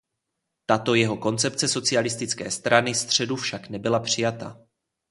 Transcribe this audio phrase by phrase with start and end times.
[0.65, 4.61] Tato jeho koncepce socialistické strany středu však nebyla přijata.